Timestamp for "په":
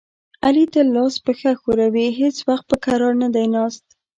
2.71-2.75